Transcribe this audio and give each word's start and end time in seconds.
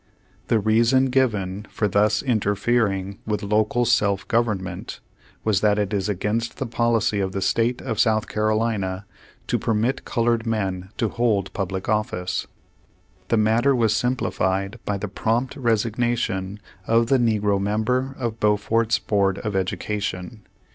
The 0.47 0.59
reason 0.59 1.11
given 1.11 1.67
for 1.69 1.87
thus 1.87 2.23
interfering 2.23 3.19
with 3.27 3.43
local 3.43 3.85
self 3.85 4.27
govern 4.27 4.63
ment 4.63 4.99
was 5.43 5.61
that 5.61 5.77
it 5.77 5.93
is 5.93 6.09
against 6.09 6.57
the 6.57 6.65
policy 6.65 7.19
of 7.19 7.33
the 7.33 7.39
State 7.39 7.83
of 7.83 7.99
South 7.99 8.27
Carolina, 8.27 9.05
to 9.45 9.59
permit 9.59 10.03
colored 10.03 10.47
men 10.47 10.89
to 10.97 11.09
hold 11.09 11.53
public 11.53 11.83
ofhce. 11.83 12.47
The 13.27 13.37
matter 13.37 13.75
was 13.75 13.95
simplified 13.95 14.79
by 14.85 14.97
the 14.97 15.07
prompt 15.07 15.55
resignation 15.55 16.59
of 16.87 17.05
the 17.05 17.19
negro 17.19 17.61
member 17.61 18.15
of 18.17 18.39
Beau 18.39 18.57
fort's 18.57 18.97
Board 18.97 19.37
of 19.37 19.55
Education. 19.55 20.41